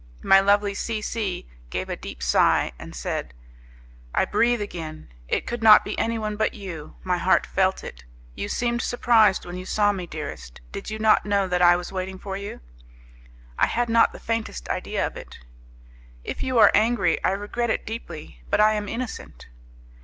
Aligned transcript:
My 0.23 0.39
lovely 0.39 0.73
C 0.73 0.99
C 0.99 1.47
gave 1.69 1.87
a 1.87 1.95
deep 1.95 2.23
sigh, 2.23 2.71
and 2.79 2.95
said: 2.95 3.35
"I 4.15 4.25
breathe 4.25 4.59
again! 4.59 5.09
it 5.27 5.45
could 5.45 5.61
not 5.61 5.85
be 5.85 5.95
anyone 5.99 6.37
but 6.37 6.55
you, 6.55 6.95
my 7.03 7.19
heart 7.19 7.45
felt 7.45 7.83
it. 7.83 8.03
You 8.33 8.49
seemed 8.49 8.81
surprised 8.81 9.45
when 9.45 9.57
you 9.57 9.65
saw 9.67 9.91
me, 9.91 10.07
dearest; 10.07 10.59
did 10.71 10.89
you 10.89 10.97
not 10.97 11.27
know 11.27 11.47
that 11.47 11.61
I 11.61 11.75
was 11.75 11.91
waiting 11.93 12.17
for 12.17 12.35
you?" 12.35 12.61
"I 13.59 13.67
had 13.67 13.89
not 13.89 14.11
the 14.11 14.19
faintest 14.19 14.67
idea 14.69 15.05
of 15.05 15.15
it." 15.17 15.37
"If 16.23 16.41
you 16.41 16.57
are 16.57 16.71
angry, 16.73 17.23
I 17.23 17.29
regret 17.33 17.69
it 17.69 17.85
deeply, 17.85 18.41
but 18.49 18.59
I 18.59 18.73
am 18.73 18.89
innocent." 18.89 19.45